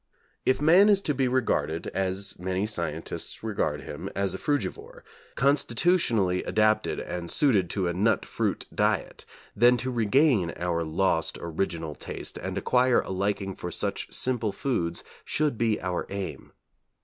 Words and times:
If 0.47 0.59
man 0.59 0.89
is 0.89 0.99
to 1.03 1.13
be 1.13 1.27
regarded, 1.27 1.85
as 1.93 2.33
many 2.39 2.65
scientists 2.65 3.43
regard 3.43 3.81
him, 3.81 4.09
as 4.15 4.33
a 4.33 4.39
frugivore, 4.39 5.03
constitutionally 5.35 6.41
adapted 6.43 6.99
and 6.99 7.29
suited 7.29 7.69
to 7.69 7.87
a 7.87 7.93
nut 7.93 8.25
fruit 8.25 8.65
diet, 8.73 9.25
then 9.55 9.77
to 9.77 9.91
regain 9.91 10.53
our 10.57 10.81
lost 10.81 11.37
original 11.39 11.93
taste 11.93 12.39
and 12.39 12.57
acquire 12.57 13.01
a 13.01 13.11
liking 13.11 13.55
for 13.55 13.69
such 13.69 14.11
simple 14.11 14.51
foods 14.51 15.03
should 15.23 15.55
be 15.55 15.79
our 15.79 16.07
aim. 16.09 16.51